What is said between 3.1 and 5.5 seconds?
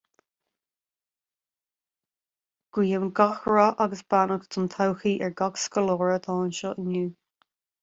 gach rath agus beannacht don todhchaí ar